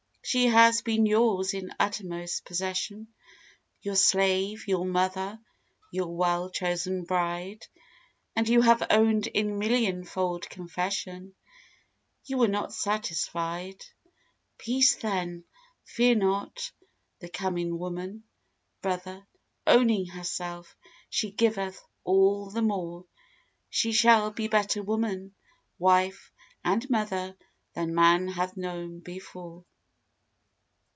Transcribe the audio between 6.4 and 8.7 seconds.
chosen bride And you